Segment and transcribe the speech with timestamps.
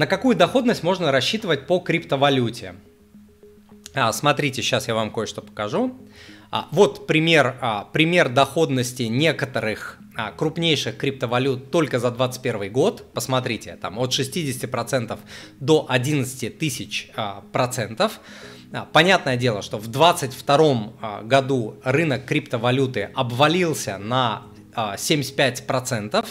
[0.00, 2.74] На какую доходность можно рассчитывать по криптовалюте?
[3.92, 5.94] А, смотрите, сейчас я вам кое-что покажу.
[6.50, 13.12] А, вот пример, а, пример доходности некоторых а, крупнейших криптовалют только за 2021 год.
[13.12, 15.18] Посмотрите, там от 60%
[15.60, 18.20] до 11 тысяч а, процентов.
[18.72, 24.44] А, понятное дело, что в 2022 а, году рынок криптовалюты обвалился на
[24.74, 26.24] а, 75%.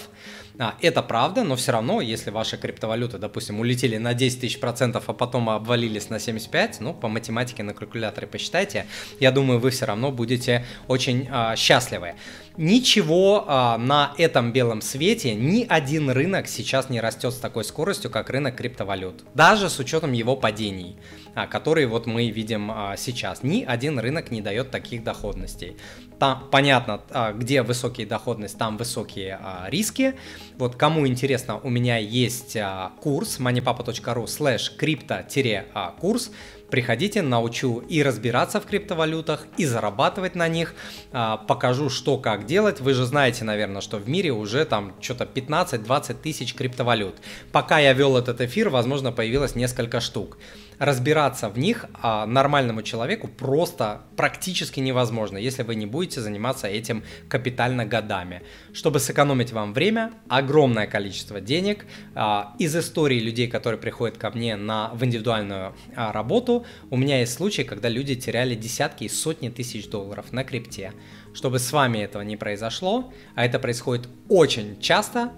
[0.62, 5.06] А, это правда, но все равно, если ваши криптовалюты, допустим, улетели на 10 тысяч процентов,
[5.08, 8.86] а потом обвалились на 75, ну, по математике на калькуляторе посчитайте,
[9.22, 12.16] я думаю, вы все равно будете очень а, счастливы.
[12.58, 18.12] Ничего а, на этом белом свете, ни один рынок сейчас не растет с такой скоростью,
[18.12, 20.98] как рынок криптовалют, даже с учетом его падений
[21.36, 23.44] а, которые вот мы видим а, сейчас.
[23.44, 25.78] Ни один рынок не дает таких доходностей.
[26.20, 30.16] Там понятно, а, где высокие доходность, там высокие а, риски.
[30.58, 36.32] Вот кому интересно, у меня есть а, курс moneypapa.ru slash крипто-курс.
[36.70, 40.76] Приходите, научу и разбираться в криптовалютах, и зарабатывать на них.
[41.12, 42.80] А, покажу, что как делать.
[42.80, 47.16] Вы же знаете, наверное, что в мире уже там что-то 15-20 тысяч криптовалют.
[47.52, 50.38] Пока я вел этот эфир, возможно, появилось несколько штук
[50.80, 57.04] разбираться в них а, нормальному человеку просто практически невозможно, если вы не будете заниматься этим
[57.28, 58.42] капитально годами.
[58.74, 64.56] Чтобы сэкономить вам время, огромное количество денег, а, из истории людей, которые приходят ко мне
[64.56, 66.59] на, в индивидуальную а, работу,
[66.90, 70.94] у меня есть случаи, когда люди теряли десятки и сотни тысяч долларов на крипте.
[71.34, 75.32] Чтобы с вами этого не произошло, а это происходит очень часто,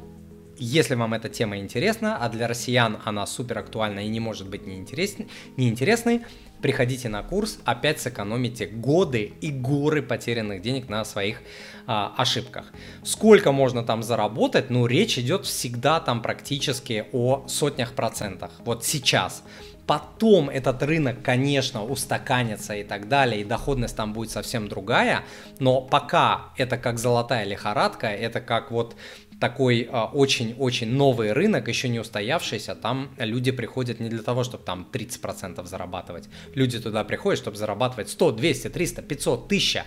[0.58, 4.67] если вам эта тема интересна, а для россиян она супер актуальна и не может быть
[4.67, 5.27] неинтересной,
[5.58, 6.22] неинтересной
[6.61, 11.42] приходите на курс, опять сэкономите годы и горы потерянных денег на своих
[11.88, 12.72] а, ошибках.
[13.03, 14.69] Сколько можно там заработать?
[14.69, 18.52] Ну, речь идет всегда там практически о сотнях процентах.
[18.59, 19.44] Вот сейчас.
[19.92, 25.25] Потом этот рынок, конечно, устаканится и так далее, и доходность там будет совсем другая,
[25.59, 28.95] но пока это как золотая лихорадка, это как вот
[29.42, 34.64] такой а, очень-очень новый рынок, еще не устоявшийся, там люди приходят не для того, чтобы
[34.64, 36.30] там 30% зарабатывать.
[36.54, 39.86] Люди туда приходят, чтобы зарабатывать 100, 200, 300, 500, 1000,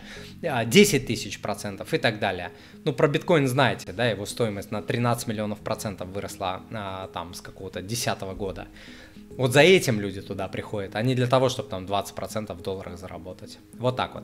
[0.66, 2.50] 10 тысяч процентов и так далее.
[2.84, 7.40] Ну, про биткоин знаете, да, его стоимость на 13 миллионов процентов выросла а, там с
[7.40, 8.66] какого-то 10 года.
[9.36, 12.98] Вот за этим люди туда приходят, а не для того, чтобы там 20% в долларах
[12.98, 13.58] заработать.
[13.72, 14.22] Вот так вот.